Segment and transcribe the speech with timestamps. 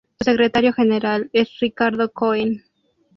[0.17, 2.63] Su secretario general es Ricardo Cohen.